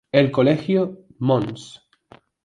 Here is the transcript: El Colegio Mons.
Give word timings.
El 0.11 0.31
Colegio 0.31 1.05
Mons. 1.19 1.87